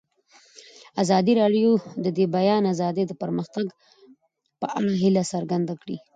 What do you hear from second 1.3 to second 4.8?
راډیو د د بیان آزادي د پرمختګ په